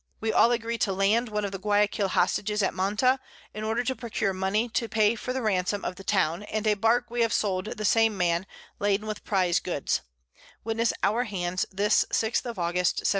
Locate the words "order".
3.63-3.83